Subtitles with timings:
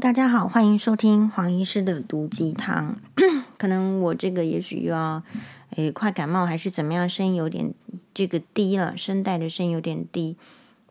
[0.00, 2.98] 大家好，欢迎收听黄医师的毒鸡汤。
[3.56, 5.22] 可能我这个也许又要
[5.70, 7.72] 诶快感冒还是怎么样，声音有点
[8.12, 10.36] 这个低了，声带的声音有点低。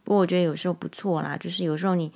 [0.03, 2.11] 不过我觉得有时候不错啦，就是有时候你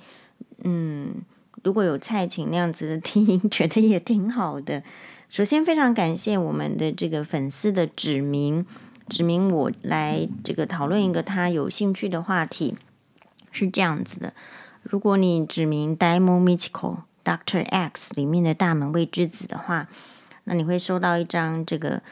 [0.64, 1.14] 嗯，
[1.62, 4.82] 如果有蔡琴那样子的听音，觉得也挺好的。
[5.28, 8.66] 首先非常感谢我们的这个粉丝的指名，
[9.08, 12.74] 指名我来这个讨论一个他有兴趣的话题，
[13.52, 14.34] 是这样子的。
[14.82, 19.88] 如果你指名《Daimon Michiko Doctor X》里面的大门未知子的话，
[20.44, 22.02] 那你会收到一张这个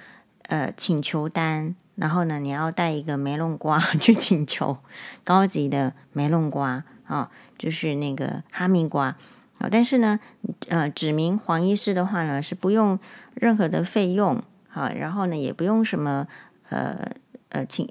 [0.43, 4.77] 呃请求单，然后呢，你要带一个梅龙瓜 去请求
[5.25, 9.17] 高级的梅龙瓜啊、就是那个哈密瓜
[9.59, 10.21] 啊、但是呢，
[10.69, 12.99] 呃，指名黄医师的话呢，是不用
[13.35, 16.29] 任何的费用啊、然后呢，也不用什么
[16.69, 17.11] 呃
[17.49, 17.89] 呃请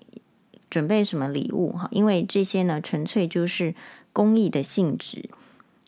[0.70, 3.74] 准备什么礼物哈、因为这些呢，纯粹就是。
[4.18, 5.30] 公益的性质，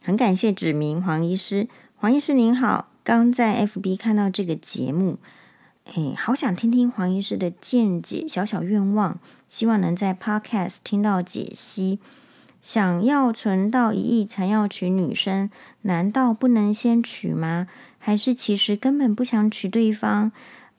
[0.03, 1.67] 很感谢指名黄医师。
[1.95, 5.17] 黄医师您好，刚在 FB 看到这个节目，
[5.85, 8.27] 哎，好想听听黄医师的见解。
[8.29, 11.97] 小小愿望，希望能在 Podcast 听到解析。
[12.61, 15.49] 想要存到一亿才要娶女生，
[15.81, 17.67] 难道不能先娶吗？
[17.97, 20.31] 还是其实根本不想娶对方，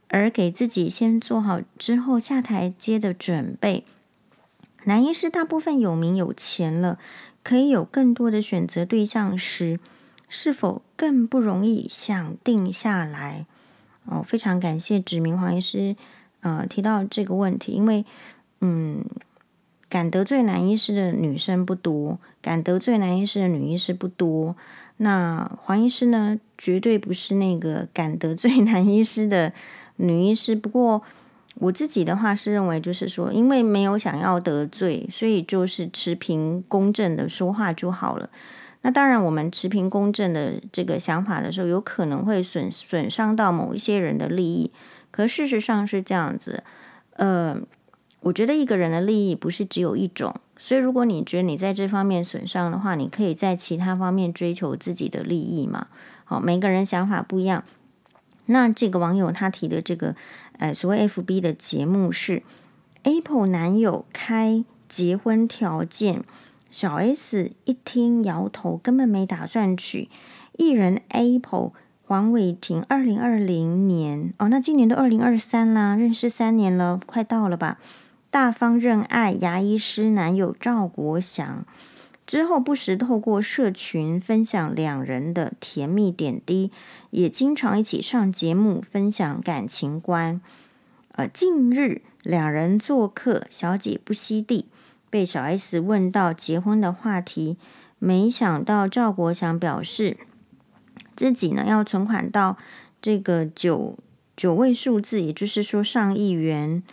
[0.06, 3.82] 而给自己先做好之后下台阶的准备？
[4.84, 6.98] 男医师大部分有名有钱了。
[7.42, 9.80] 可以有更多的选择对象时，
[10.28, 13.46] 是否更不容易想定下来？
[14.04, 15.96] 哦，非常感谢指名黄医师，
[16.40, 18.04] 呃，提到这个问题，因为，
[18.60, 19.04] 嗯，
[19.88, 24.56] 敢得罪男医师的女生不多，敢得罪男医师的女医师不多。
[24.98, 29.52] 那黄医师呢，绝对不是那个敢得罪男医师的
[29.96, 30.54] 女医师。
[30.54, 31.02] 不过。
[31.60, 38.28] 我自己的话是认为，就是说，因为没有想要得罪，所以就是持平公正的说话就好了。
[38.82, 44.72] 那当然，我们持平公正的这个想法的时候，有可能会损损伤到某一些人的利益。
[45.10, 46.64] 可事实上是这样子，
[47.16, 47.54] 呃，
[48.20, 55.88] 我觉得一个人的利益不是只有一种，所以如果你觉得你在这方面损伤的话，你可以在其他方面追求自己的利益嘛。
[56.24, 57.62] 好，每个人想法不一样。
[58.50, 60.16] 那这个网友他提的这个，
[60.58, 62.42] 呃，所谓 FB 的节目是
[63.04, 66.24] Apple 男友开结婚条件，
[66.70, 70.08] 小 S 一听摇头，根本没打算娶。
[70.58, 71.70] 艺人 Apple
[72.04, 77.78] 黄伟霆，二零二零年哦，那今年都二零二三啦，认识三年了，快到了吧？
[78.30, 81.64] 大方认爱牙医师男友赵国祥。
[82.30, 86.70] 之后不时透过社群分享两人的甜蜜点滴，
[87.10, 90.40] 也经常一起上节目分享感情观。
[91.16, 94.66] 呃，近日两人做客小姐不惜地，
[95.10, 97.56] 被小 S 问到结婚的话题，
[97.98, 100.16] 没想到赵国祥表示
[101.16, 102.56] 自己呢要存款到
[103.02, 103.98] 这个九
[104.36, 106.84] 九位数字，也就是说上亿元。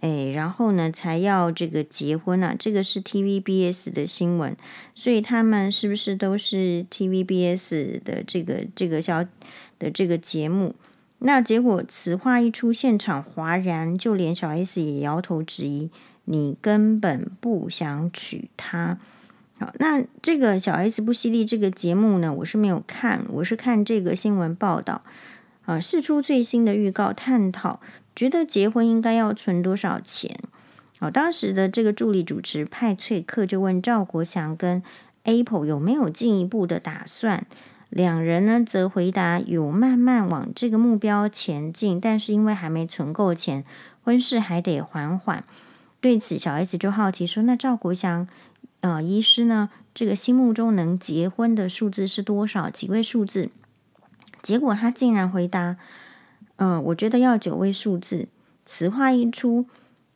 [0.00, 2.54] 哎，然后呢，才要这个结婚啊？
[2.58, 4.56] 这个是 TVBS 的新闻，
[4.94, 9.24] 所以他们是不是都是 TVBS 的这个这个小
[9.78, 10.74] 的这个节目？
[11.20, 15.90] 那结果此话一出，现场哗然，就连小 S 也摇头质疑
[16.26, 18.98] ：“你根本不想娶她。”
[19.58, 25.00] 好，那这个小 S 不犀利这个节目呢，我是没有看，我是看这个新闻报道
[25.64, 27.80] 啊，释出最新的预告，探讨。
[28.16, 30.40] 觉得结婚应该要存多少钱？
[30.98, 34.82] 哦，当时的这个助理主持派翠克就问赵国祥跟
[35.24, 37.44] Apple 有没有进一步的打算，
[37.90, 43.62] 两人呢则回答有慢慢往这个目标前进，但是因为还没存够钱，
[44.02, 45.44] 婚事还得缓缓。
[46.00, 48.26] 对此，小 S 就好奇说：“那赵国祥，
[48.80, 49.68] 呃，医师呢？
[49.92, 52.70] 这个心目中能结婚的数字是多少？
[52.70, 53.50] 几位数字？”
[54.40, 55.76] 结果他竟然回答。
[56.56, 58.28] 嗯，我觉得要九位数字。
[58.64, 59.66] 此话一出，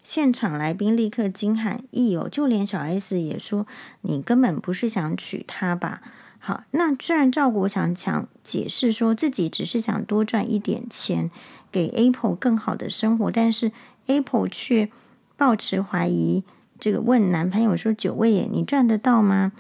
[0.02, 3.66] 现场来宾立刻惊喊：“意哦！”就连小 S 也说
[4.02, 6.02] ：“你根本不是想娶她吧？”
[6.40, 11.30] 好，那虽然赵国祥想解释说自己只是想多赚一点钱，
[11.70, 13.70] 给 Apple 更好的生活，但是
[14.06, 14.88] Apple 却
[15.36, 16.42] 抱持怀疑，
[16.80, 19.52] 这个问男朋友说：“九位耶，你赚得到吗？”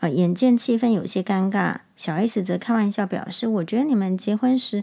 [0.00, 4.82] 呃，眼见气氛有些尴尬，小 S 则开玩笑表示：“我觉得你们结婚时。”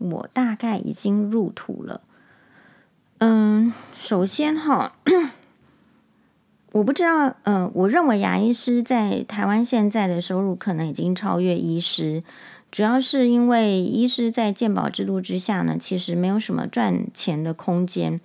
[0.00, 2.00] 我大概已经入土了。
[3.18, 4.96] 嗯，首先哈，
[6.72, 12.22] 我不知道，嗯，我认为牙医师在台湾现在的收入可能已经超越医师，
[12.70, 18.20] 主要是因为医师在健保制度之下呢，其实没有什么赚钱的空间，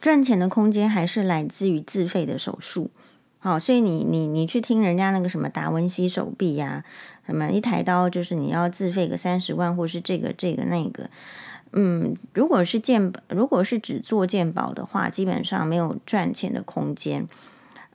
[0.00, 2.90] 赚钱的空间还是来自于自费的手术。
[3.44, 6.84] 好，所以你你你去听人家那个什么达文西手臂呀、
[7.26, 11.10] 什么一台刀就是你要自费个三十万，或是这个这个那个，
[11.72, 17.26] 嗯，如果是健，如果是只做健保的话，基本上没有赚钱的空间。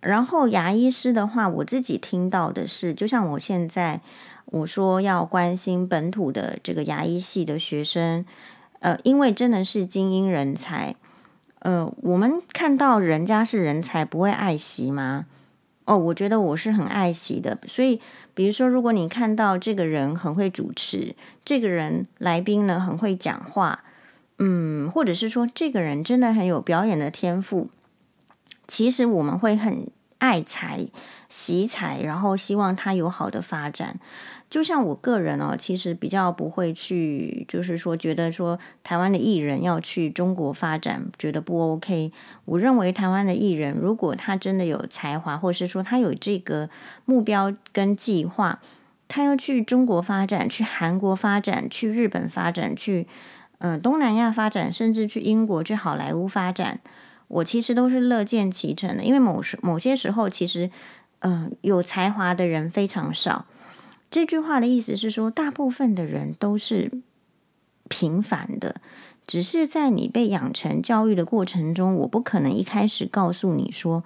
[0.01, 4.01] 然后牙医师的话，我自己听到的是，就像我现在
[4.47, 8.25] 我说要关心本土的这个牙医系的学生，
[8.79, 10.95] 呃，因为真的是精英人才，
[11.59, 15.25] 呃，我们看到人家是人才，不会爱惜吗？
[15.87, 18.01] 哦，我觉得我是很爱惜的，所以
[18.33, 23.85] 比如说，如果你看到这个人很会主持，这个人来宾呢很会讲话，
[24.37, 27.69] 嗯，或者是说这个人真的很有表演的天赋，
[28.67, 30.87] 其实我们会很爱才、
[31.29, 34.01] 惜才，然后希望他有好的发展。
[34.49, 42.13] 就像我个人哦，其实比较不会去，就是说觉得说台湾的艺人要去中国发展，觉得不 OK。
[42.45, 46.69] 我认为台湾的艺人，如果他真的有才华，或是说他有这个
[47.03, 48.61] 目标跟计划，
[49.09, 53.05] 他要去中国发展，去韩国发展，去日本发展，去
[53.59, 56.79] 嗯、东南亚发展，甚至去英国、去好莱坞发展，
[57.27, 59.03] 我其实都是乐见其成的。
[59.03, 60.71] 因为某时某些时候，其实
[61.19, 63.45] 嗯、有才华的人非常少。
[64.09, 66.91] 这句话的意思是说，大部分的人都是
[67.89, 68.81] 平凡的，
[69.27, 74.03] 只是在你被养成教育的过程中，我不可能一开始告诉你说，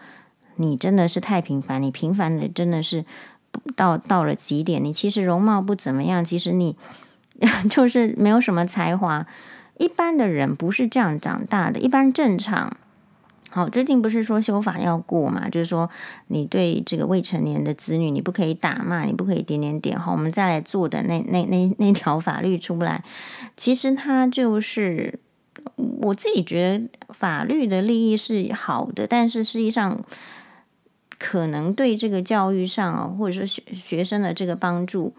[0.55, 3.05] 你真的是太平凡，你平凡的真的是
[3.75, 6.75] 到到了极点，你其实容貌不怎么样，其实你
[7.69, 9.27] 就是没有什么才华。
[9.77, 12.77] 一般的人不是这样长大的，一般正常。
[13.53, 15.49] 好，最近不是说修法要过嘛？
[15.49, 15.89] 就是说，
[16.27, 19.99] 你对这个未成年的子女，你不可以打骂，你不可以点点点。
[19.99, 23.03] 好，我们再来做的那那那那条法律出不来，
[23.57, 25.19] 其实它就是
[25.75, 30.01] 我自己觉得法律的利益是好的，但是实际上
[31.19, 35.13] 可能对这个教育上，或者说学学生的这个帮助，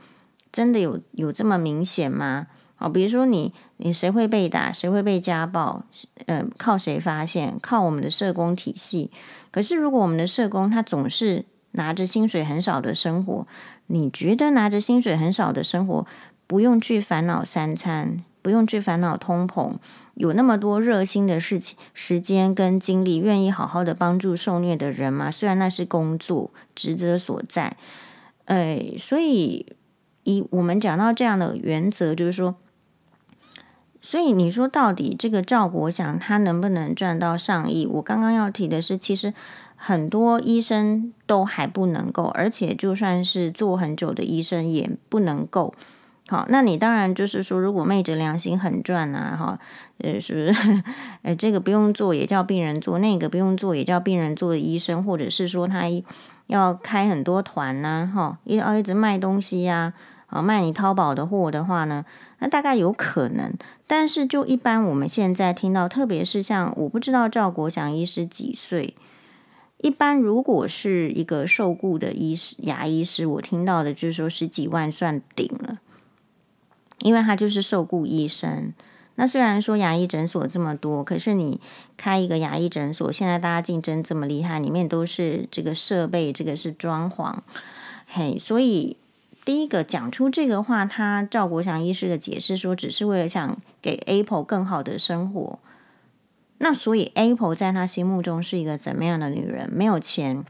[0.51, 2.47] 真的有有这么明显吗？
[2.83, 3.53] 哦，比如说你。
[3.85, 4.73] 你谁会被打？
[4.73, 5.83] 谁会被家暴？
[6.27, 7.59] 呃，靠谁发现？
[7.61, 9.11] 靠我们的社工体系。
[9.51, 13.45] 可是，如果我们的社工他总是拿着薪水很少的生活，
[13.89, 16.07] 你觉得拿着薪水很少的生活，
[16.47, 19.75] 不用去烦恼三餐，不用去烦恼通膨，
[20.15, 25.29] 有那么多热心的事情、时间跟精力，愿意好好的帮助受虐的人吗？
[25.29, 27.77] 虽然那是工作职责所在，
[28.45, 29.75] 哎，所以
[30.23, 32.55] 以我们讲到这样的原则，就是说。
[34.13, 37.87] 所以你说到底这个赵国祥他能不能赚到上亿？
[37.87, 39.33] 我刚刚要提的是，其实
[39.75, 45.73] 很多医生都还不能够，而且就算是做很久的医生也不能够。
[46.29, 49.59] 好，那你当然就是说，如果昧着良心很赚啊，哈，
[49.97, 50.83] 呃，是不是？
[51.25, 55.85] 呃，这个不用做也叫病人做，那个不用做也叫病人做的医生，或者是说他
[56.49, 59.95] 要开很多团呐，哈，要一直卖东西呀，
[60.33, 62.07] 啊卖你淘宝的货的话呢？
[62.39, 63.53] 那大概有可能，
[63.87, 68.97] 但是就一般我们现在听到，特别是像我不知道赵国祥医师几岁，
[69.79, 75.81] 一般如果是一个受雇的医师、牙医师，我听到的就是说十几万算顶了，
[77.01, 78.73] 因为他就是受雇医生。
[79.17, 81.61] 那虽然说牙医诊所这么多，可是你
[81.99, 87.37] 开一个牙医诊所，现在大家竞争这么厉害，里面都是这个设备，这个是装潢，
[88.07, 88.97] 嘿，所以。
[89.45, 95.59] 第一个讲出这个话，他赵国祥医师的解释说，只是为了想给 Apple 更好的生活。
[96.59, 99.69] 那所以 Apple 在他心目中是一个怎么样的女人？
[99.69, 100.45] 没有钱，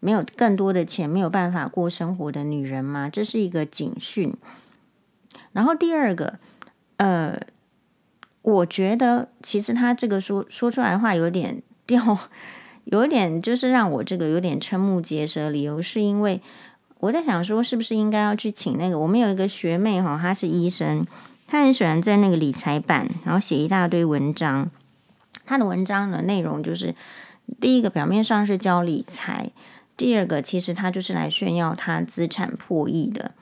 [0.00, 3.10] 没有更多的钱，没有办法过生活的女人吗？
[3.10, 4.34] 这是一个警讯。
[5.52, 6.38] 然后第二个，
[6.96, 7.38] 呃，
[8.40, 12.18] 我觉得其实他这个说说出来的话有点掉，
[12.84, 15.50] 有点就是让我这个有点瞠目结舌。
[15.50, 16.40] 理由是因为。
[17.02, 18.96] 我在想说，是不是应该要去请那个？
[18.96, 21.04] 我们有一个学妹哈，她是医生，
[21.48, 24.70] 她很喜欢在那个理财版，然后写一大堆文章。
[25.44, 26.94] 她的文章的内容就是，
[27.60, 29.50] 第一个表面上是教理财，
[29.96, 33.32] 第二个其实她就是来炫耀她资产破亿的。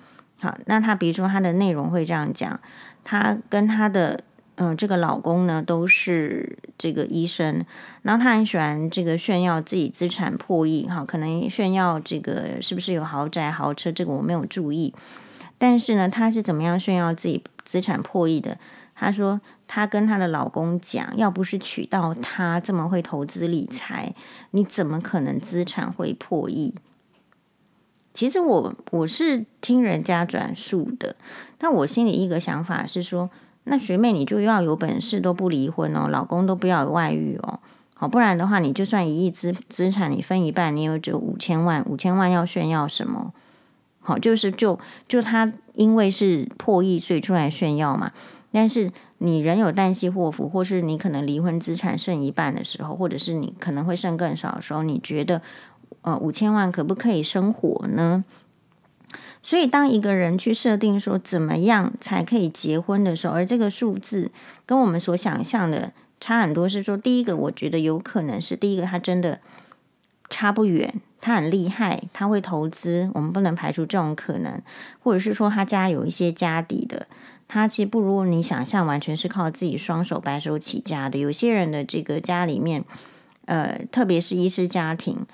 [0.40, 2.58] 好，那她比如说她的内容会这样讲，
[3.04, 4.24] 她跟她的。
[4.62, 7.64] 嗯，这个老公呢都是这个医生，
[8.02, 14.92] 然后他很喜欢这个炫耀自己资产破亿，哈，可能炫耀这个是不是有豪宅豪车，这个我没有注意。
[15.56, 18.58] 但是呢，他是怎么样炫耀自己资产破亿的？
[18.94, 24.14] 他说，他跟他的老公讲，要不是娶到他这么会投资理财，
[24.50, 26.74] 你怎么可能资产会破亿？
[28.12, 31.16] 其实我我是听人家转述的，
[31.56, 33.30] 但我心里一个想法是说。
[33.70, 37.60] 那学妹，你就要有本事都不离婚哦，老公都不要有外遇哦。
[37.94, 43.32] 好，不然的话，你就算一亿资资产，你分一半，你有只五千万，五千万要炫耀什么？
[44.00, 48.10] 好，就是就就他因为是破亿，所以出来炫耀嘛。
[48.50, 55.40] 但是你人有旦夕祸福，或是你可能离婚资产剩一半的时候，或者是你可能会剩更少的时候，你觉得
[56.02, 58.24] 呃五千万可不可以生活呢？
[59.42, 64.30] 所以当一个人去设定说怎么样才可以结婚的时候，而这个数字
[64.64, 65.92] 跟我们所想象的。
[66.22, 69.40] 差很多是说，第一个我觉得有可能是第一个，他真的
[70.28, 74.60] 差不远，他很厉害，他会投资，我们不能排除这种可能，
[75.02, 77.06] 或者是说他家有一些家底的，
[77.48, 81.18] 他其实不如你想象，完全是靠自己双手白手起家的。
[81.18, 82.84] 有些人的这个家里面，
[83.46, 85.24] 呃，特别是医师家庭，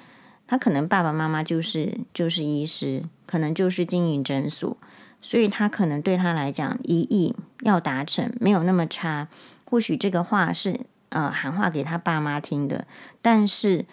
[0.47, 4.77] 他可能爸爸妈妈就是就是医师，可能就是经营诊所，
[5.21, 9.29] 所以他可能对他来讲，一亿要达成没有那么差。
[9.69, 12.87] 或许这个话是呃喊话给他爸妈听的，
[13.21, 13.85] 但是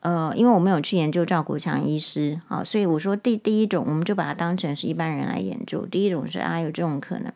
[0.00, 5.86] 呃，因为我没有去研究赵国强医师啊，所以我说第第一种，我们就把它当成是一般人来研究。
[5.86, 7.32] 第一种是啊，有这种可能。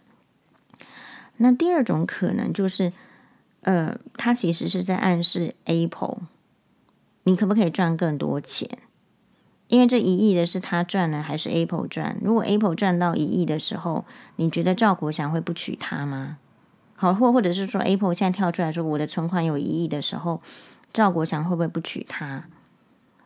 [1.36, 2.92] 那第二种可能就是，
[3.60, 6.22] 呃，他其实是在暗示 Apple，
[7.22, 8.68] 你可不可以赚更多钱？
[9.68, 12.16] 因为这一亿的是他赚了还是 Apple 赚？
[12.22, 14.04] 如果 Apple 赚到一亿的时候，
[14.36, 16.38] 你觉得赵国祥会不娶她吗？
[16.94, 20.40] 好，或或者是说，Apple 现在跳出来说我的存款有一亿的时候，
[20.92, 22.44] 赵国祥会不会不娶她？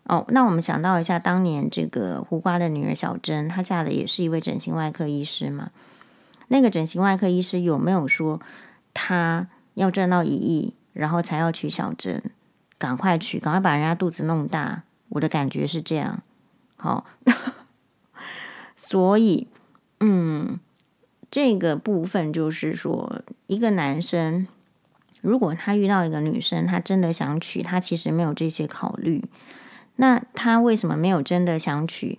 [0.05, 5.71] 哦，那我们想到一下，当年这个胡瓜的女儿小珍，她嫁的也是一位整形外科医师嘛？
[6.49, 8.41] 那个整形外科医师有没有说
[8.93, 12.23] 他要赚到一亿，然后才要娶小珍？
[12.77, 14.83] 赶快娶，赶快把人家肚子弄大。
[15.11, 16.23] 我的感觉是这样。
[16.81, 17.07] 好，
[18.75, 19.47] 所以，
[20.01, 20.59] 嗯。
[21.33, 24.49] 这个部分就是说，一个男生
[25.21, 29.23] 如果他遇到一个女生，他真的想娶，他其实没有这些考虑。
[29.95, 32.19] 那他为什么没有真的想娶？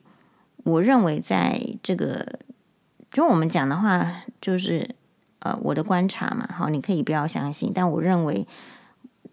[0.63, 2.39] 我认为，在这个
[3.11, 4.95] 就我们讲的话，就是
[5.39, 6.47] 呃我的观察嘛。
[6.49, 8.47] 好，你可以不要相信，但我认为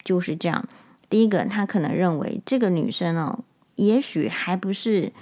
[0.03, 0.69] 就是这样。
[1.09, 3.45] 第一个，他可能认为这个女生哦，
[3.79, 5.13] 也许还不是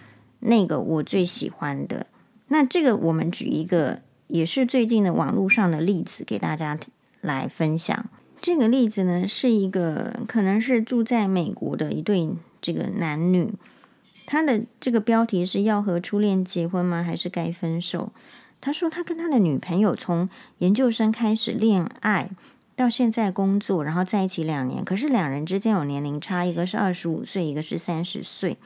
[0.40, 2.08] 那个我最喜欢的。
[2.48, 4.02] 那这个，我们举一个。
[4.28, 6.76] 也是最近的网络上的例子，给大家
[7.20, 8.10] 来分享。
[8.40, 12.28] 这个例子呢，是一个可能是住在美国的一对
[12.60, 13.52] 这个男女，
[14.26, 17.04] 他的这个标题是要和初恋结婚吗？
[17.04, 18.12] 还是该分手？
[18.60, 22.32] 他说他跟他的女朋友从研究生开始恋爱，
[22.76, 28.59] 到现在工作，然后在一起两年，可是两人之间有年龄差，一个是二十五岁，一个是三十岁。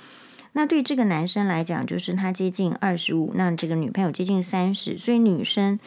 [0.52, 5.78] 那对这个男生来讲，就是他接近二十五，那这个女朋友接近三十，所以女生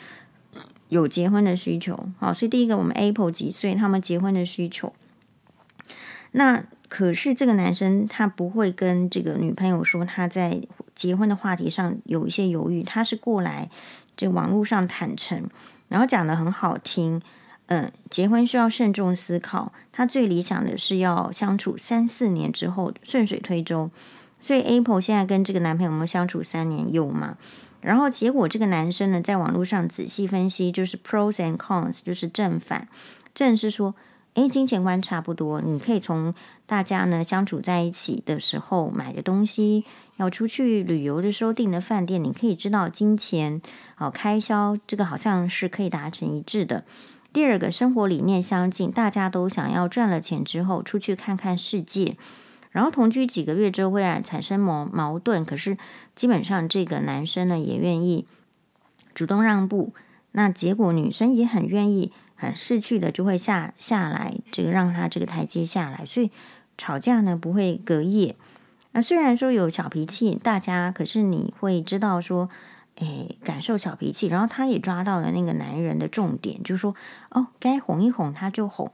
[0.87, 2.07] 有结婚的需求。
[2.17, 4.93] 好，所以第一个，我们 Apple 几岁，他们结婚的需求。
[6.31, 10.61] 那可是这个男生他不会跟这个女朋友说他在
[10.95, 13.69] 结婚的话题上有一些犹豫，他是过来
[14.15, 15.49] 这网络上坦诚，
[15.89, 17.21] 然后讲得很好听。
[17.73, 23.89] 嗯，结婚需要慎重思考，他最理想的是要相处三四年之后顺水推舟。
[24.39, 27.35] 所以 Apple 现在跟这个男朋友们相处三年有吗？
[27.81, 32.87] 然后结果这个男生呢，在网络上仔细分析，就是 pros and cons，就是正反。
[33.33, 33.95] 正是说，
[34.35, 36.35] 诶，金钱观差不多，你可以从
[36.67, 39.83] 大家呢相处在一起的时候买的东西，
[40.17, 43.59] 要出去旅游的时候订的饭店，你可以知道金钱
[43.97, 46.85] 哦开销，这个好像是可以达成一致的。
[47.33, 52.15] 第二个，生活理念相近，大家都想要赚了钱之后出去看看世界。
[52.69, 55.77] 然后同居几个月之后会让产生矛矛盾，可是
[56.15, 58.27] 基本上这个男生呢也愿意
[59.13, 59.93] 主动让步，
[60.31, 66.31] 那结果女生也很愿意很识趣的就会下下来，这个让他这个台阶下来，所以
[66.77, 68.35] 吵架呢不会隔夜。
[68.91, 72.49] 那虽然说有小脾气，大家可是你会知道说，
[72.97, 76.95] 哎，感受小脾气，然后他也抓到了那个男人的重点，就说
[77.31, 78.91] 哦，该哄一哄他就哄，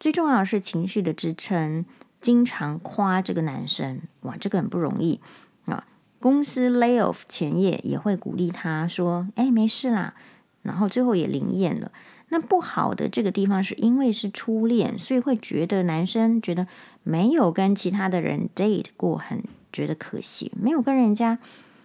[0.00, 1.84] 最重要的是情绪的支撑。
[2.18, 5.20] 经常夸这个男生，哇，这个很不容易
[5.66, 5.86] 啊！
[6.18, 10.14] 公司 lay off 前夜也会鼓励他说：“哎，没事啦。”
[10.62, 11.92] 然后最后也灵验了。
[12.30, 16.66] 那不好的这个地方是因为是初恋，所以会觉得男生觉得
[17.04, 21.38] 没有跟其他的人 date 过，很觉得可惜，没有跟人家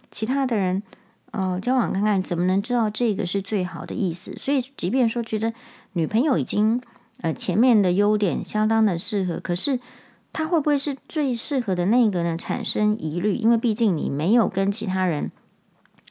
[0.10, 0.82] 其他的人
[1.32, 4.36] 呃交往看看，怎么能知道这个是最好的意思？
[4.38, 5.54] 所以即便说觉得
[5.94, 6.82] 女朋友已经
[7.22, 9.80] 呃前面的优点相当的适合，可是。
[10.34, 12.38] 她会不会是最适合的那个呢？
[12.38, 15.30] 产生疑虑，因为毕竟你没有跟其他人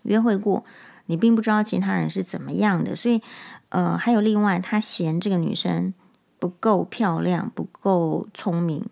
[0.03, 0.63] 约会过，
[1.07, 3.23] 你并不知道其他人是怎么样的，所以
[3.71, 5.95] 呃，还有另外，他嫌这个女生
[6.39, 8.85] 不够漂亮，不够聪明。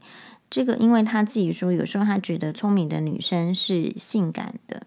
[0.49, 4.87] 这个，因为他自己说，有时候他觉得聪明的女生是性感的。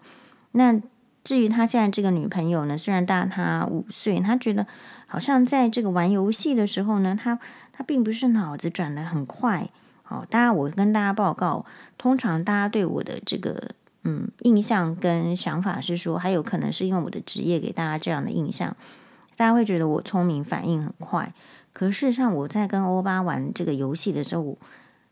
[0.53, 0.81] 那
[1.23, 4.65] 至于他现在这个女朋友呢，虽然大他五岁，他觉得
[5.07, 7.39] 好像在这个玩游戏的时候呢，他
[7.71, 9.69] 他并不是脑子转得很快。
[10.03, 11.65] 好，大家我跟大家报告，
[11.97, 13.71] 通常大家对我的这个
[14.03, 18.75] 嗯印象跟想法是说，还有可能是因为我的职业给大家这样的印象，
[19.37, 21.33] 大家会觉得我聪明，反应很快。
[21.71, 24.57] 可事实上，我在跟欧巴玩这个游戏的时候，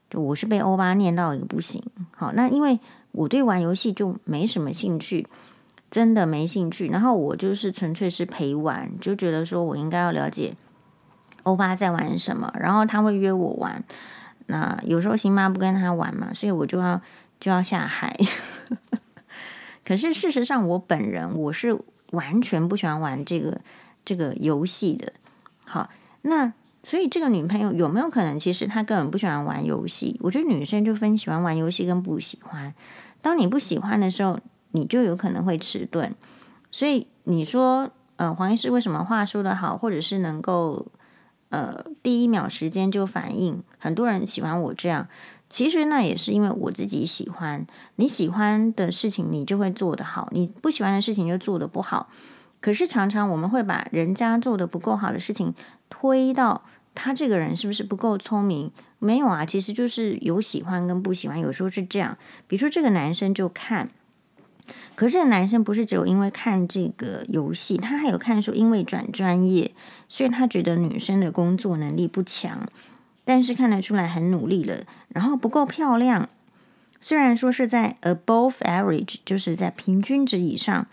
[0.09, 1.81] 就我是被欧巴念到一个不行。
[2.11, 2.79] 好，那因为
[3.13, 5.25] 我对玩游戏就没什么兴趣，
[5.89, 6.87] 真的没兴趣。
[6.87, 10.55] 然后我就是纯粹是陪玩，就觉得说我应该要了解
[11.43, 12.53] 欧巴在玩什么。
[12.59, 13.83] 然后他会约我玩，
[14.47, 17.01] 那有时候辛巴不跟他玩嘛，所以我就要
[17.39, 18.15] 就要下海。
[19.85, 21.77] 可是事实上，我本人我是
[22.11, 23.59] 完全不喜欢玩这个
[24.05, 25.13] 这个游戏的。
[25.65, 25.89] 好。
[26.21, 26.51] 那
[26.83, 30.19] 所以这个女朋友有没有可能，其实她根本不喜欢玩游戏？
[30.21, 32.73] 我觉得女生就分喜欢玩游戏跟不喜欢。
[33.21, 34.37] 当你不喜欢的时候，
[34.71, 36.15] 你就有可能会迟钝。
[36.71, 40.87] 所以你说，呃，黄医师为什么话说的好，或者是能够
[41.49, 43.63] 呃第一秒时间就反应？
[43.77, 45.07] 很多人喜欢我这样，
[45.49, 47.65] 其实那也是因为我自己喜欢。
[47.95, 52.09] 你喜欢的事情，你就会做得好；你不喜欢的事情，就做得不好。
[52.61, 55.53] 可是常常我们会把人家做的不够好的事情
[55.89, 56.61] 推到
[56.93, 58.71] 他这个人是不是不够聪明？
[58.99, 62.17] 没有啊，其实就是有喜欢跟不喜欢，有时候是这样。
[62.47, 63.89] 比如说这个男生就看，
[64.99, 69.71] 可是男生不是只有因为看这个游戏，他还有看说因为转专业，
[70.09, 72.67] 所以他觉得女生的工作能力不强，
[73.23, 76.27] 但是看得出来很努力了，然后不够漂亮，
[76.99, 80.85] 虽然说是在 above average，就是在平均值以上。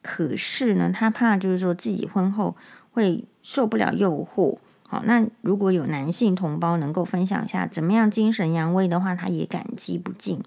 [0.00, 2.54] 可是呢，他怕就是说自己婚后
[2.92, 4.58] 会受不了诱惑。
[4.88, 10.40] 好，那如果有男性同胞能够分享一下怎么样精神扬威的话，他也感激不尽。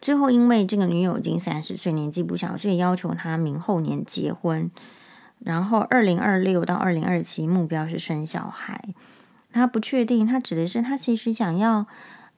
[0.00, 4.70] 最后，因为这个女友已经三十岁，年纪不小，所以要求他明后年结婚。
[5.40, 8.84] 然后，二零二六到二零二七目标是生小孩。
[9.52, 11.86] 他不确定，他指的是他其实想要，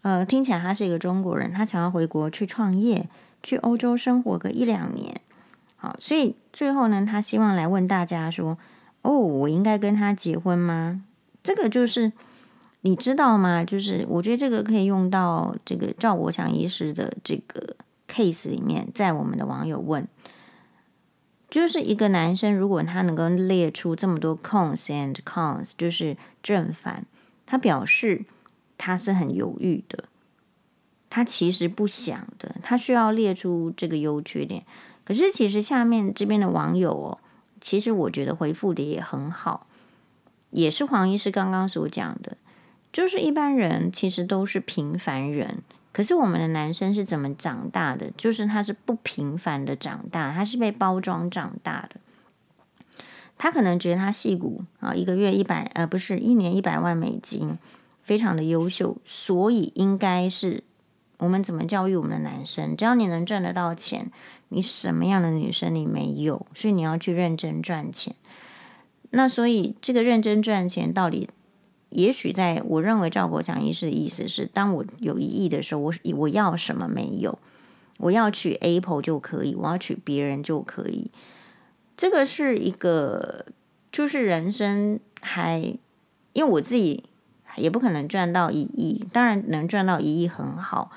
[0.02, 3.08] 呃，听起来他是一个中国人，他想要回国去创业，
[3.42, 5.20] 去欧洲生活个一两年。
[5.76, 8.58] 好，所以最后呢，他希望来问大家说
[9.02, 11.02] ：“哦，我应该跟他结婚吗？”
[11.42, 12.12] 这个就是
[12.82, 13.64] 你知道吗？
[13.64, 17.76] 就是我觉得这个可以用到这个赵国祥医师的这个
[18.08, 20.08] case 里面，在我们的网友问，
[21.50, 27.04] 就是一个男生如果他能够列出这么多 cons and cons，就是正反，
[27.44, 28.24] 他表示
[28.78, 30.04] 他是很犹豫的，
[31.10, 34.64] 他其实不想的，他需要列出这个优缺点。
[35.04, 37.18] 可是，其实下面这边的网友哦，
[37.60, 39.66] 其实我觉得回复的也很好，
[40.50, 42.36] 也是黄医师刚刚所讲的，
[42.92, 48.10] 就是一般人其实都是平凡人，可是我们的男生是怎么长大的？
[48.16, 52.00] 就是他是不平凡的长大，他是被包装长大的。
[53.38, 57.58] 他可能觉得他戏骨啊，一个月一百，呃，不是一年一百万美金，
[58.02, 60.64] 非常的优秀，所以应该是。
[61.18, 62.74] 我们怎么教育我们的男生？
[62.74, 64.10] 只要你能赚得到钱，
[64.48, 66.46] 你什么样的女生你没有？
[66.54, 68.14] 所以你要去认真赚钱。
[69.10, 71.28] 那所以这个认真赚钱到底，
[71.90, 77.38] 也许在我认为赵国强医师的意思是：当我有一亿的时候，我我要什么没有？
[77.98, 81.10] 我要娶 Apple 就可以，我要娶别人就可以。
[81.96, 83.44] 这个是一个，
[83.92, 85.58] 就是人生还，
[86.32, 87.04] 因为我自己
[87.56, 90.90] 也不可能赚到一亿，当然能赚到一亿很好。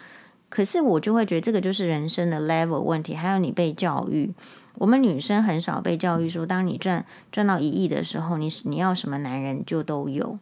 [0.47, 4.31] 可是我就会觉得这个就是人生的 level 问题，还有你被教育，
[4.75, 10.37] 我们女生很少被教育说，当你赚赚到一亿的时候，你你要什么男人就都有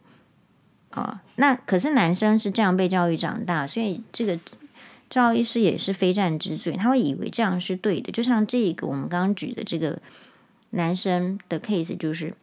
[0.91, 1.21] 啊。
[1.35, 4.39] 那可是男生是这样被教育长大，所以这个
[5.09, 8.11] 赵医师也是非战之罪，他会以为这样是对的。
[8.11, 9.99] 就像这个我们刚刚举的这个
[10.71, 12.33] 男生的 case，就是，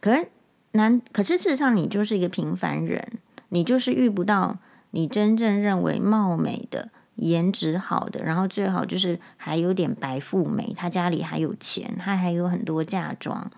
[0.00, 0.28] 可是
[0.72, 3.12] 男，可是事实上你就是一个平凡人，
[3.50, 4.58] 你就是遇不到。
[4.94, 13.50] 你真正认为貌美的、颜值好的，然后最好就是还有点白富美，她家里还有钱，她还有很多嫁妆。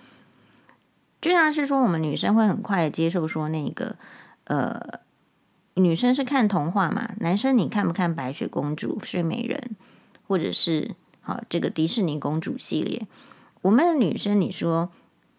[1.25, 3.97] 就像是说，我们女生会很快的接受说，那个
[4.45, 5.01] 呃，
[5.73, 9.75] 女生是看童话嘛，男生你看不看白雪公主、睡美人，
[10.29, 13.07] 或者是好这个迪士尼公主系列？
[13.63, 14.91] 我们的女生，你说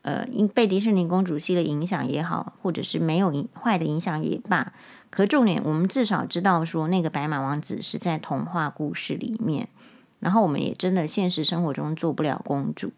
[0.02, 4.74] 呃，因被迪士尼公主系列影响也好，或者是没有影坏的影响也罢。
[5.12, 9.70] 可重点，我们至少知道说，那个白马王子是在童话故事里面，
[10.20, 12.92] 然后我们也真的现实生活中做不了公主，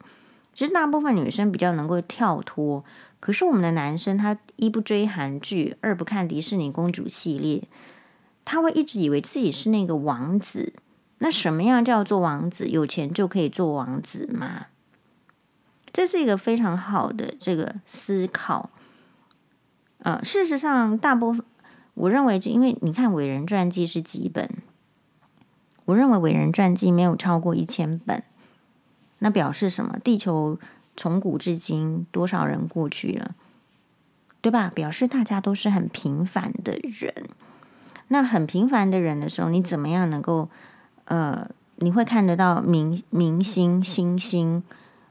[0.58, 2.84] 其实大部分女生比较能够跳脱，
[3.20, 7.66] 可是我们的男生他一不追韩剧，二不看迪士尼公主系列，
[8.44, 10.74] 他会一直以为自己是那个王子。
[11.20, 12.68] 那什么样叫做王子？
[12.70, 14.66] 有钱就可以做王子吗？
[15.94, 18.72] 这是一个非常好的这个思考。
[20.00, 21.46] 呃，事实上，大部分
[21.94, 24.50] 我认为，就因为你看伟人传记是几本？
[25.86, 28.24] 我认为伟人传记没有超过一千本，
[29.20, 29.98] 那表示什么？
[30.04, 30.58] 地球
[30.96, 33.36] 从古至今多少人过去了，
[34.42, 34.72] 对吧？
[34.74, 37.14] 表示大家都是很平凡的人。
[38.10, 40.50] 那很平凡的人的时候，你怎么样能够
[41.06, 44.64] 呃，你会看得到明明星星星，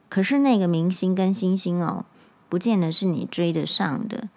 [0.09, 2.05] 可是那个明星跟星星哦，
[2.49, 4.29] 不见得是你追得上的。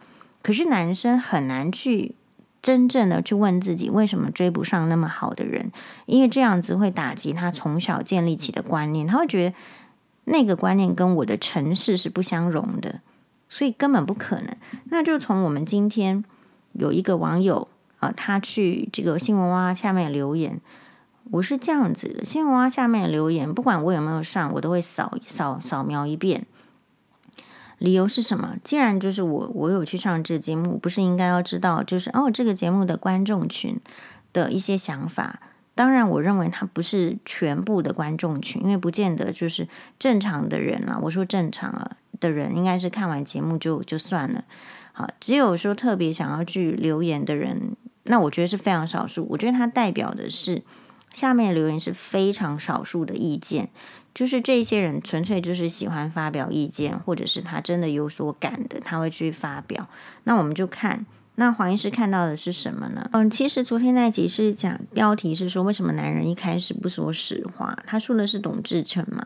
[0.42, 2.16] 可是男生很难去。
[2.62, 5.72] 真正的去问自己，为什么追不上那么好的人？
[6.06, 9.56] 因为这样子会打击他从小建立起的观念，他会觉得
[10.26, 13.02] 那个观念跟我的城市是不相容的，
[13.48, 14.56] 所以根本不可能。
[14.86, 16.24] 那就从我们今天
[16.74, 17.68] 有一个网友
[18.00, 20.60] 啊，他去这个新闻哇下面留言，
[21.32, 26.46] 我是这样子的：新闻哇下面留言，不管我有没有上，我都会扫扫扫描一遍。
[27.80, 28.56] 理由是什么？
[28.64, 33.80] 既然就是我，我有去上这节目，不是应该要知道，就是哦，这个节目的观众群
[34.32, 35.40] 的一些想法。
[35.74, 39.66] 当然，我认为它不是全部的观众群，因为不见得就是
[39.98, 41.00] 正常的人啊。
[41.04, 44.44] 我说正常了的人，应该是看完节目就就算了。
[44.92, 49.26] 好，只有说特别想要去留言的人，那我觉得是非常少数。
[49.30, 50.64] 我觉得它代表的是
[51.12, 53.70] 下面留言是非常少数的意见。
[54.14, 59.88] 就是这些人纯粹就是喜欢发表意见，或者是他真的有所感的，他会去发表。
[60.24, 63.08] 那我们就看，那黄医师看到的是什么呢？
[63.14, 67.78] 嗯，其实昨天那集是讲标题是说为什么男人一开始不说实话？
[67.86, 69.24] 他说的是董志成嘛？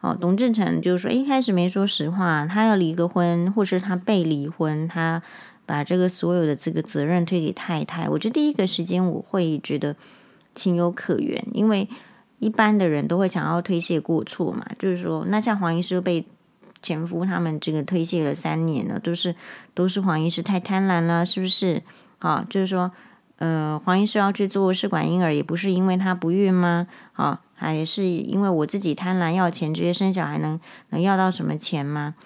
[0.00, 5.22] 哦，董志成就是说一开始没说实话，他要离个婚，或是他被离婚，他
[5.66, 8.08] 把这个所有的这个责任推给太太。
[8.08, 9.94] 我觉得第一个时间我会觉得
[10.54, 11.88] 情有可原，因为。
[12.38, 16.26] 一般的人都会想要推卸过错嘛，就是说，那像黄医师被
[16.82, 19.36] 前夫他们这个推卸了三年了，都是
[19.74, 21.80] 都是黄医师太贪婪了，是不是？
[22.18, 22.90] 啊，就是说，
[23.36, 26.88] 呃，黄医师要去做试管婴儿，也不是因为他不孕吗？
[27.12, 32.16] 啊，还是因为我自己贪婪要钱，直接生小孩能能要到什么钱吗？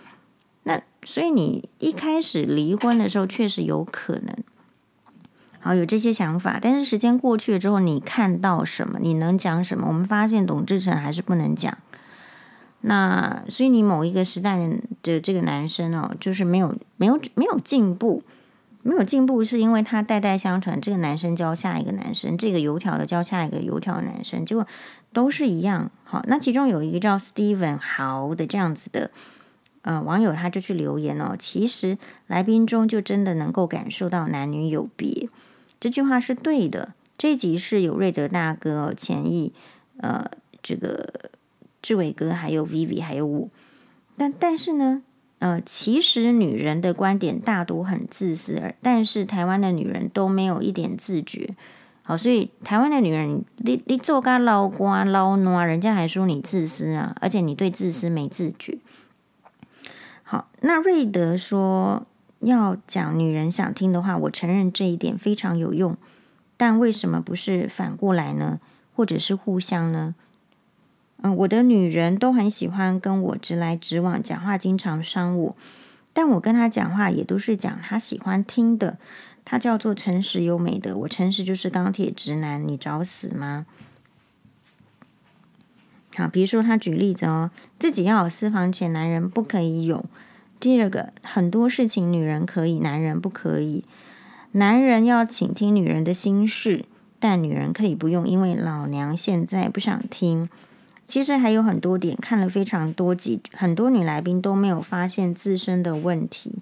[0.63, 4.35] 那所以你一开始离婚的时候，确实有可能。
[5.67, 9.01] 好，有这些想法，但是时间过去了之后，你看到什么？
[9.03, 9.89] 你能讲什么？
[9.89, 11.77] 我们发现董志成还是不能讲。
[12.83, 14.57] 那所以你某一个时代
[15.03, 18.23] 的这个男生哦，就是没有没有没有进步，
[18.85, 24.65] 没有进步，是因为他代代相传，这个男生教下一个男生，这个油条的教下一个油条男生，结果
[25.13, 25.91] 都是一样。
[26.05, 29.11] 好，那其中有一个叫 Steven 豪的这样子的
[29.83, 31.99] 呃网友，他就去留言哦，其实
[32.29, 35.29] 来宾中就真的能够感受到男女有别。
[35.87, 36.95] 这句话是对的。
[37.17, 39.53] 这集是有瑞德大哥、钱毅、
[39.99, 40.29] 呃，
[40.61, 41.31] 这个
[41.81, 43.49] 志伟哥，还有 Vivi，还有我。
[44.17, 45.05] 但但是呢，
[45.39, 51.55] 呃，其实女人的观点大多很自私，而但是台湾的女人都没有一点自觉。
[52.03, 58.79] 好，所以台湾的女人，你你做个捞瓜捞挪，人家还说你自私啊，而且你对自私没自觉。
[60.25, 62.05] 好，那瑞德说。
[62.41, 65.97] 要讲女人想听的话，我承认这一点非常有用，
[66.57, 68.61] 但为什么不是反过来呢？
[68.95, 70.15] 或者是互相呢？
[71.23, 75.57] 嗯，我的女人都很喜欢跟我直来直往讲话，经常伤我，
[76.13, 78.99] 但我跟她讲话也都是讲她喜欢听的。
[79.45, 83.65] 她叫做诚实优美的，我诚实就是钢铁直男，你找死吗？
[86.17, 90.05] 好，比如说他举例子哦，自己要有私房钱，男人不可以有。
[90.59, 93.85] 第二个，很多事情女人可以，男人不可以。
[94.53, 96.87] 男人要倾听女人的心事，
[97.21, 100.49] 但女人可以不用，因为老娘现在不想听。
[101.05, 106.55] 其实还有很多点，看了非常多集，很多女来宾都没有发现自身的问题，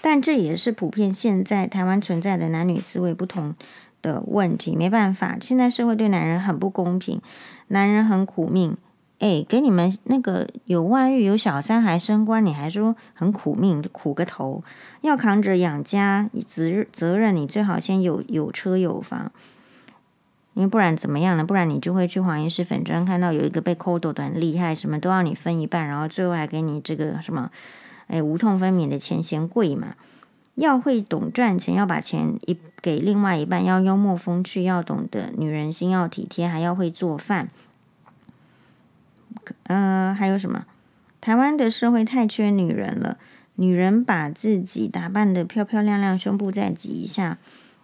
[0.00, 3.54] 但这也是普遍现在台湾存在的男女思维不同
[4.00, 4.76] 的问题。
[4.76, 7.20] 没办法，现在社会对男人很不公平，
[7.68, 8.76] 男人很苦命。
[9.24, 14.62] 哎，给你们那个有外遇、有小三还升官，你还说很苦命，苦个头！
[15.00, 19.32] 要扛着养家责责任，你最好先有有车有房，
[20.52, 21.42] 因为不然怎么样呢？
[21.42, 27.50] 不然你就会去黄医师粉砖看到有一个被抠斗的很厉害，什么都要你分一半，然后最后还给你这个什么，
[28.08, 29.94] 哎，无痛分娩的钱嫌贵嘛？
[30.56, 37.48] 要会懂赚钱，要把钱一给另外一半，要幽默风趣，要懂得女人心，要体贴，还要会做饭。
[39.64, 40.64] 呃，还有什么？
[41.20, 43.18] 台湾的社会太缺女人了，
[43.54, 47.38] 女人把自己打扮得漂漂亮亮，胸部再挤一下，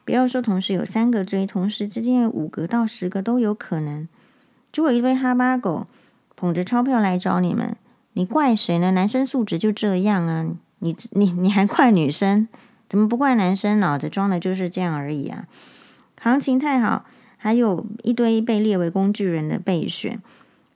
[0.04, 4.06] 不要说同时有三个追，同时之间有五个到十个都有可能。
[4.74, 5.86] 如果一堆哈巴狗
[6.36, 7.76] 捧着钞票来找你们，
[8.12, 8.90] 你怪谁呢？
[8.90, 10.46] 男生素质就这样啊，
[10.80, 12.46] 你你你还怪女生？
[12.88, 13.80] 怎么不怪男生？
[13.80, 15.46] 脑子装的就是这样而已啊！
[16.20, 20.20] 行情太好，还有一堆被列为工具人的备选。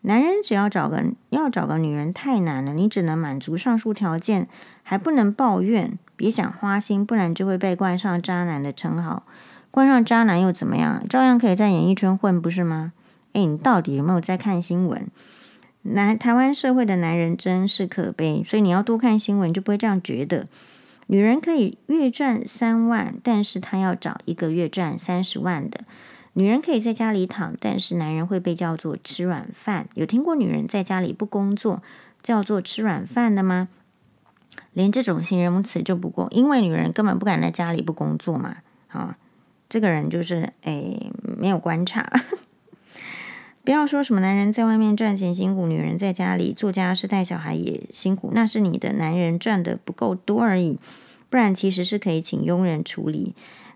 [0.06, 4.46] 男人只要找个要找个女人太难了，你只能满足上述条件，
[4.82, 9.22] 还不能抱怨，别想花心，不然就会被冠上渣男的称号。
[9.70, 11.02] 冠上渣男又怎么样？
[11.08, 12.92] 照样可以在演艺圈混，不是吗？
[13.32, 15.08] 诶，你到底有没有在看新闻？
[15.82, 20.46] 男台湾社会的男人真是可悲，所以你要多看新闻，就不会这样觉得。
[21.06, 25.80] 女人可以月赚三万，但是她要找一个月赚三十万的。
[26.34, 29.88] 女人可以在家里躺，但是男人会被叫做吃软饭。
[29.94, 31.82] 有听过女人在家里不工作
[32.22, 33.68] 叫做吃软饭的吗？
[34.72, 38.58] 连这种形容词就不过，因为女人根本不敢在家里不工作嘛。
[38.88, 39.16] 啊，
[39.68, 42.08] 这个人就是诶，没有观察。
[43.64, 50.78] 不要说什么男人在外面赚钱辛苦，女人在家里做家事带小孩也辛苦，那是你的男人赚的不够多而已。
[51.30, 53.34] 不然其实是可以请佣人处理。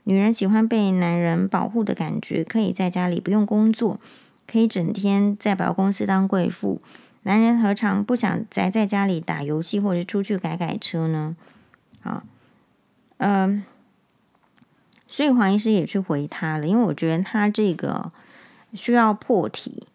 [0.09, 4.01] 女人喜欢被男人保护的感觉，可以在家里不用工作，
[4.47, 6.81] 可以整天在百货公司当贵妇。
[7.25, 11.37] 男人何尝不想宅在家里打游戏，或者出去改改车呢？
[12.03, 12.25] 啊，
[13.19, 13.63] 嗯，
[15.07, 18.11] 所以黄医师也去回他了，因为我觉得他这个
[18.73, 19.87] 需要破题。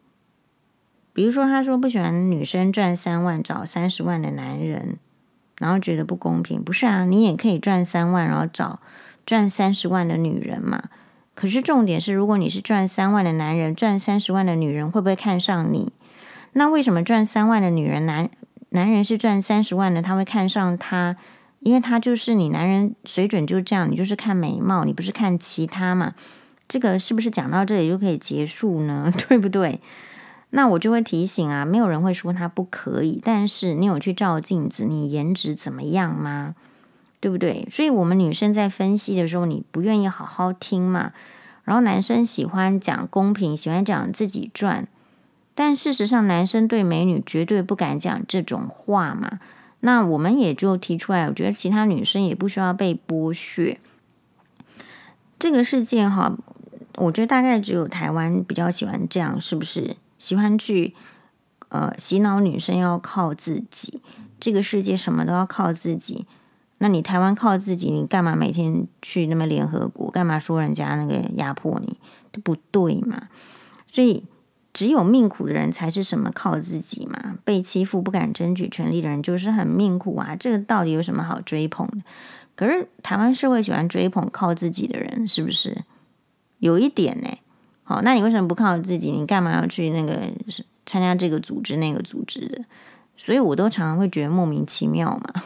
[1.11, 4.99] 比如说，他说不喜欢女生赚三万找三十万的男人，
[5.57, 6.63] 然后觉得不公平。
[6.63, 8.79] 不是啊，你也可以赚三万，然后找。
[9.25, 10.83] 赚三十万的女人嘛，
[11.33, 15.91] 可是重点是，如果你是赚三万的男人，赚三十万的女人会不会看上你？
[16.53, 18.29] 那为什么赚三万的女人，男
[18.69, 21.15] 男人是赚三十万的，他会看上他？
[21.59, 26.13] 因为他就是你男人水准就这样，你就是看美貌，你不是看其他嘛？
[26.67, 29.11] 这个是不是讲到这里就可以结束呢？
[29.29, 29.79] 对不对？
[30.49, 36.55] 那我就会提醒啊，没有人会说他不可以，但是你有去照镜子，你颜值怎么样吗？
[37.23, 37.65] 对不对？
[37.71, 41.13] 所以，我们女生在分析的时候，你不愿意好好听嘛。
[41.63, 44.89] 然后，男生喜欢讲公平，喜欢讲自己赚，
[45.55, 49.39] 但事实上，男生对美女绝对不敢讲这种话嘛。
[49.79, 53.79] 那我们也就提出来，我觉得其他女生也不需要被剥削。
[55.39, 56.35] 这个世界哈，
[56.97, 59.95] 我觉得大概只有台湾比较喜欢这样，是不是？
[60.19, 60.93] 喜欢去
[61.69, 64.01] 呃洗脑女生要靠自己，
[64.41, 66.25] 这个世界什么都要靠自己。
[66.83, 70.11] 那你台湾靠自己，你干嘛每天去那么联合国？
[70.11, 71.97] 干嘛说人家那个压迫你？
[72.33, 73.29] 都不对嘛。
[73.89, 74.25] 所以
[74.73, 77.37] 只有命苦的人才是什么靠自己嘛。
[77.45, 80.35] 被欺负不敢争取权利的人就是很命苦啊。
[80.35, 81.99] 这个到底有什么好追捧的？
[82.57, 85.85] 可是台湾社会喜欢追捧靠自己的人，是不是？
[86.59, 87.29] 有一点呢。
[87.85, 89.09] 好，那你为什么不靠自己？
[89.09, 90.29] 你干嘛要去那个
[90.85, 92.65] 参加这个组织那个组织的？
[93.15, 95.43] 所以我都常常会觉得莫名其妙嘛。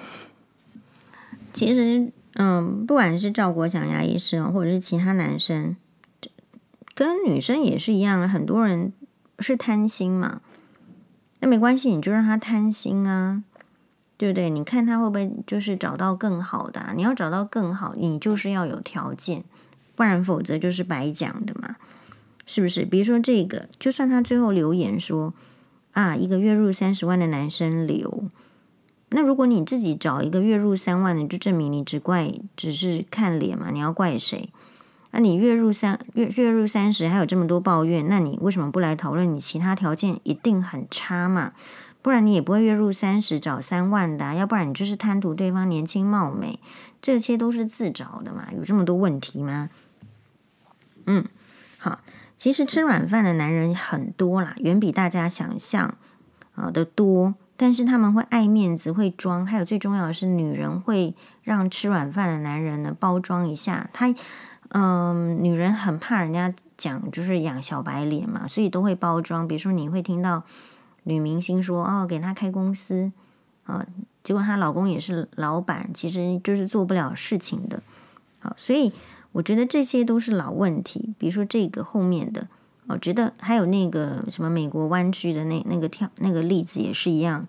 [1.57, 5.75] 其实，嗯，不管是赵国祥牙医师，或者是其他男生，
[6.93, 8.93] 跟女生也是一样，很多人
[9.39, 10.41] 是贪心嘛。
[11.39, 13.41] 那没关系，你就让他贪心啊，
[14.17, 14.51] 对不对？
[14.51, 16.93] 你看他会不会就是找到更好的？
[16.95, 19.43] 你要找到更好，你就是要有条件，
[19.95, 21.77] 不然否则就是白讲的嘛，
[22.45, 22.85] 是不是？
[22.85, 25.33] 比如说这个，就算他最后留言说
[25.93, 28.25] 啊，一个月入三十万的男生留。
[29.09, 33.71] 那如果你自己找一个月入三万的，就证明你只怪只是看脸嘛？
[33.71, 34.49] 你要怪谁？
[35.11, 39.33] 那你月入三月月入三十，还有这么多抱怨，那你为什么不来讨论？
[39.33, 41.53] 你其他条件一定很差嘛？
[42.01, 46.59] 不然你也不会月入三十找三万的，要不然你就是贪图对方年轻貌美，
[47.01, 48.49] 这些都是自找的嘛？
[48.55, 49.69] 有这么多问题吗？
[51.05, 51.25] 嗯，
[51.77, 52.01] 好，
[52.35, 55.97] 其实吃软饭的男人很多啦，远比大家想象
[56.55, 57.35] 啊的多。
[57.59, 63.89] 但是他们会爱面子，会装，还有最重要的是，女人会让吃软饭的男人呢包装一下。
[63.91, 64.13] 他，
[64.69, 69.47] 嗯、女人很怕人家讲，就是养小白脸嘛，所以都会包装。
[69.47, 70.43] 比如说，你会听到
[71.03, 73.11] 女明星说：“哦，给她开公司
[73.63, 73.85] 啊，
[74.23, 77.81] 结果她老公也是老板，其实就是做不了事情的。”
[78.39, 78.93] 好，所以
[79.31, 81.15] 我觉得这些都是老问题。
[81.17, 82.47] 比如说这个后面的。
[82.87, 87.47] 我觉得还有那个什么美国湾区的那那个跳那个例子也是一样，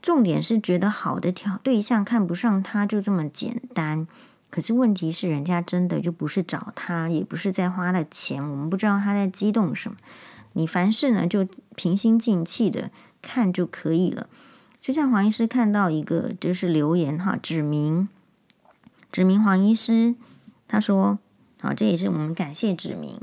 [0.00, 4.06] 重点是觉得好的挑对象看不上他就这么简单，
[4.50, 9.98] 可是问题是人家真的就不是找他，也不是在花的钱，我们不知道他在激动什么。
[10.54, 12.90] 你凡事呢就平心静气的
[13.20, 14.28] 看就可以了。
[14.80, 18.08] 就像黄医师看到一个就是留言哈，指名
[19.12, 20.14] 指名黄医师，
[20.68, 21.18] 他说
[21.60, 23.20] ：“好，这也是我们感谢指名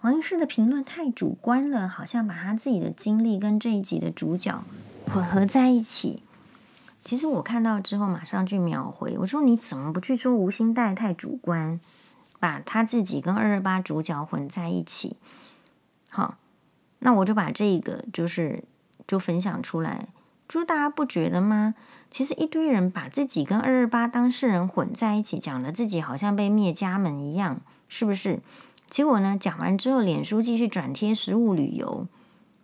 [0.00, 4.64] 黄医师的评论太主观了，好像把他自己的经历跟这一集的主角
[5.06, 6.22] 混合在一起。”
[7.04, 11.80] 其实我看到之后，马上去秒回，我说：“你怎么不去说吴欣岱太主观，
[12.38, 15.16] 把他自己跟二二八主角混在一起？”
[16.10, 16.36] 好，
[16.98, 18.62] 那我就把这个就是
[19.06, 20.08] 就分享出来。
[20.46, 21.74] 就是大家不觉得吗？
[22.10, 28.40] 其实一堆人把自己跟二二八当事人混在一起，讲的自己好像被灭家门一样，是不是？
[28.90, 32.06] 结果呢，讲完之后，脸书继续转贴食物旅游，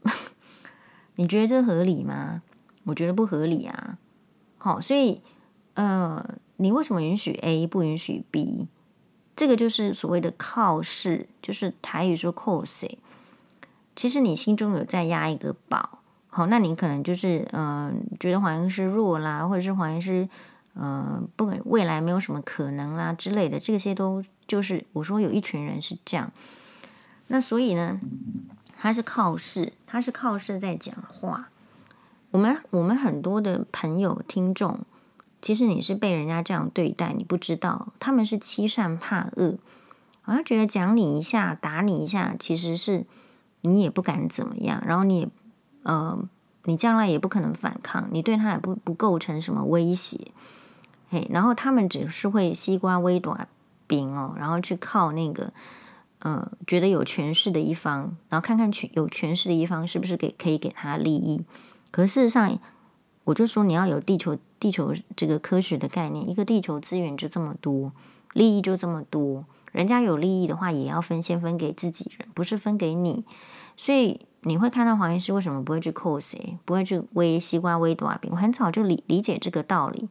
[1.16, 2.42] 你觉得这合理吗？
[2.84, 3.98] 我觉得不合理啊。
[4.58, 5.20] 好，所以
[5.74, 8.68] 呃，你为什么允许 A 不允许 B？
[9.36, 12.98] 这个就是所谓的靠势，就是台语说靠谁。
[13.94, 16.00] 其实你心中有在压一个宝。
[16.28, 20.28] 好，那你可能就是嗯、呃，觉得黄医师弱啦，或者是黄医师
[20.74, 26.32] 嗯、呃，不，未来没有什么可能啦之类的，这些都就是我说有一群人是这样。
[27.28, 28.00] 那所以呢，
[28.78, 31.50] 他是靠势，他是靠势在讲话。
[32.30, 34.80] 我们我们很多的朋友听众，
[35.40, 39.58] 其实你是被人家这样对待，你不知道他们是欺善怕恶，
[40.22, 43.06] 好像觉得讲你一下，打你一下，其实是
[43.62, 45.28] 你也不敢怎么样，然后你也。
[45.86, 46.18] 呃，
[46.62, 50.18] 你将来也不可能反抗，你对他也不不构成什么威胁，
[51.30, 53.48] 然后他们只是会西瓜微短
[53.86, 55.52] 饼哦，然后去靠那个
[56.20, 61.42] 呃，觉得有权势的一方，然后看看权有权势的一方是不是给可以给他利益。
[61.90, 62.58] 可事实上，
[63.24, 67.92] 我就说你要有地球地球这个科学的概念，一个地球资源就这么多，
[68.32, 73.24] 利益就这么多，人家有利益的话，也要分先分给自己人，不是分给你，
[73.76, 74.26] 所以。
[74.46, 78.30] 你会看到黄医师为什么不会去扣谁，不会去煨西瓜微短饼？
[78.30, 80.06] 我很早就理理解这个道理，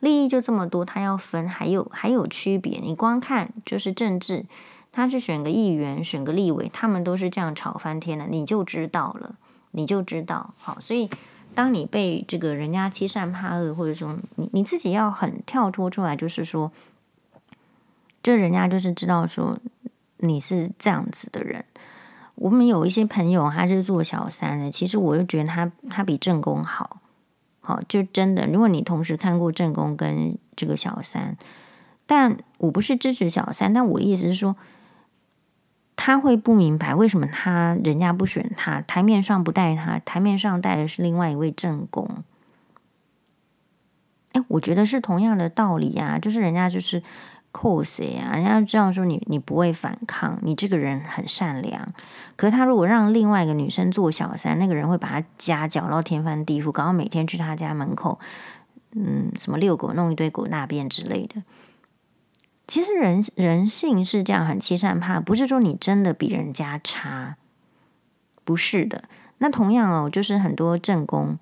[0.00, 2.78] 利益就这么多，他要分，还有还有区别。
[2.80, 4.46] 你光看就是政治，
[4.92, 9.34] 他去选个议员，选个立委，他们都是这样吵翻天的，你就知道了，
[9.72, 10.54] 你就知道。
[10.56, 11.10] 好，所以
[11.54, 16.70] 当你被这个人家欺善怕恶，或者说你你自己要很跳脱出来，就是说，
[18.22, 19.58] 这人家就是知道说
[20.18, 21.64] 你是这样子的人。
[22.36, 24.70] 我们有一些朋友，他是做小三的。
[24.70, 27.00] 其实我又觉得他他比正宫好，
[27.68, 28.46] 好就真的。
[28.46, 31.36] 如果你同时看过正宫跟这个小三，
[32.06, 34.56] 但我不是支持小三，但我的意思是说，
[35.94, 42.24] 他会不明白为什么他人家不选他，台面上不带他，台面上带的是另外一位正宫。
[44.32, 47.02] 哎，我觉得是同样的道理啊，就是人家就是。
[47.50, 48.36] 扣谁啊？
[48.36, 51.88] 人家知道说你你不会反抗，你这个人很善良。
[52.36, 58.20] 可是他如果让另外一个女生做小三，那个人会把他家搅到天翻地覆，搞到每天去他家门口，
[58.92, 61.42] 嗯，什么遛狗弄一堆狗大便之类的。
[62.66, 67.38] 其实人人性是这样，很欺善怕，不是说你真的比人家差，
[68.44, 69.04] 不是的。
[69.38, 71.38] 那同样哦，就是很多正宫，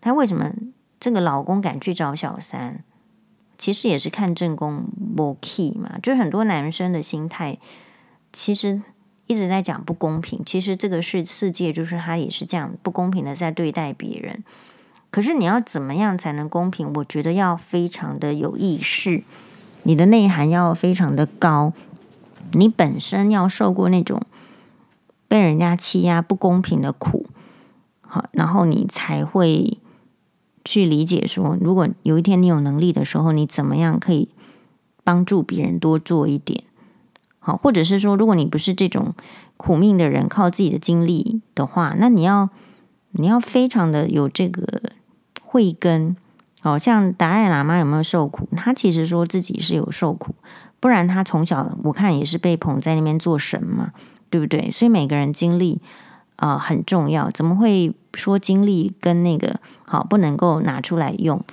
[0.00, 0.52] 他为什么
[1.00, 2.84] 这个老公敢去找小三？
[3.60, 7.58] 其实也是看正宫没 key 嘛，就很多男生的心态，
[8.32, 8.80] 其实
[9.26, 10.40] 一直在讲不公平。
[10.46, 14.42] 其实这个是世界，就是他也是这样不公平的在对待别人。
[15.10, 16.90] 可是你要怎么样才能公平？
[16.94, 19.24] 我觉得要非常的有意识，
[19.82, 21.74] 你的内涵要非常的高，
[22.52, 24.22] 你本身要受过那种
[25.28, 27.26] 被人家欺压不公平的苦，
[28.00, 29.76] 好，然后你才会。
[30.64, 34.28] 去理解说，如果有一天你有能力的时候，你怎么样可以
[35.02, 36.64] 帮助别人多做一点？
[37.38, 39.14] 好，或者是说，如果你不是这种
[39.56, 42.50] 苦命的人，靠自己的经历的话，那你要
[43.12, 44.82] 你要非常的有这个
[45.42, 46.16] 慧根。
[46.62, 48.46] 好像达赖喇嘛有没有受苦？
[48.56, 50.34] 他其实说自己是有受苦，
[50.78, 53.92] 不然他从小我看也是被捧在那边做神嘛，
[54.28, 54.70] 对不对？
[54.70, 55.80] 所以每个人经历。
[56.36, 57.30] 啊、很重要。
[57.30, 61.44] 怎么会说经历跟那个好不能够拿出来用？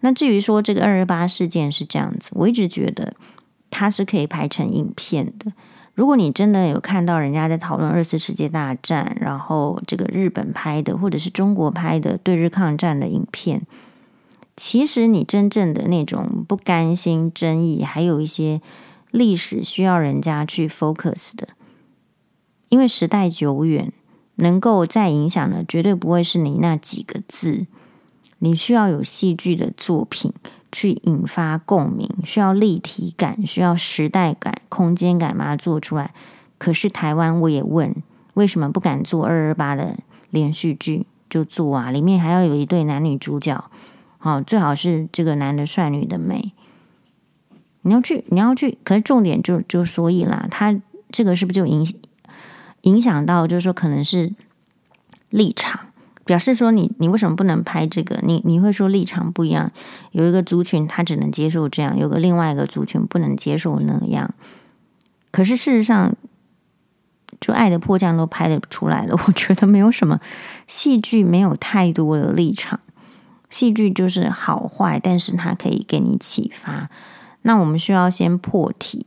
[0.00, 3.14] 那至于说这个二二八事件是这样子，我一直觉得
[3.70, 5.52] 它是可以拍成影片的。
[5.94, 13.62] 如果你真的有看到人家在讨论二次世界大战，然后这个日本拍的或者是中国拍的对日抗战的影片，
[14.54, 18.60] 其实你真正的那种不甘心、争议，还有一些
[19.10, 21.48] 历史需要人家去 focus 的，
[22.68, 23.90] 因为时代久远。
[24.36, 27.66] 能够再影响的，绝对不会是你那几个字。
[28.38, 30.32] 你需要有戏剧的作品
[30.70, 36.14] 去引发共鸣，需要立体感，需要时代感、空间感，把它做出来。
[36.58, 37.94] 可是台湾，我也问，
[38.34, 39.98] 为什么不敢做二二八的
[40.30, 41.06] 连续剧？
[41.28, 43.64] 就做啊，里面还要有一对男女主角，
[44.16, 46.52] 好，最好是这个男的帅，女的美。
[47.82, 50.80] 你要去，你要去，可是重点就就所以啦，他
[51.10, 51.98] 这个是不是就影响
[52.86, 54.32] 影响到，就是说可能是
[55.30, 55.88] 立场，
[56.24, 58.18] 表示说你你为什么不能拍这个？
[58.22, 59.70] 你你会说立场不一样，
[60.10, 64.34] 有一个族群他只能接受这样，有个另外一个族群不能接受那样。
[65.30, 66.14] 可是事实上。
[67.38, 70.18] 就爱的迫降都拍得出来了，我觉得没有什么
[70.66, 72.80] 戏剧没有太多的立场，
[73.50, 76.88] 戏剧就是好坏，但是它可以给你启发。
[77.42, 79.06] 那我们需要先破题，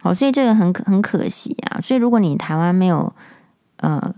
[0.00, 1.80] 好，所以这个很很可惜啊。
[1.80, 3.12] 所以如果你台湾没有
[3.78, 4.14] 呃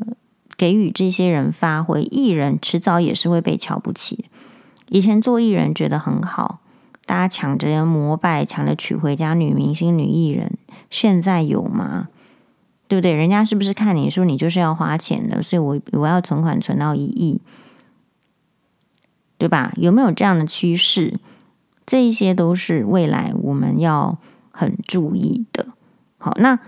[0.57, 4.27] 给予这些人发挥，艺人迟早也是会被瞧不起。
[4.89, 6.61] 以前做艺人觉得很好，
[7.07, 10.59] 大家抢着膜拜，抢着娶回家女明星、女艺人，
[10.91, 12.09] 现在有吗？
[12.87, 13.15] 对不对？
[13.15, 17.41] 人家是不是看你说你就是要花钱的，所以我我要存款存到一亿，
[19.39, 19.73] 对吧？
[19.77, 21.21] 有没有这样的趋势？
[21.87, 24.19] 这一些都是未来我们要
[24.61, 25.69] 很注意的。
[26.19, 26.59] 好，那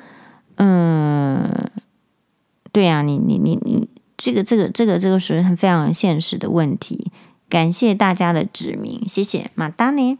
[0.55, 1.71] 嗯，
[2.73, 3.87] 对啊，你你你你，
[4.17, 7.11] 这个这个这个这个是非常现实的问题。
[7.51, 10.19] 感谢大家的指明，谢谢马达呢。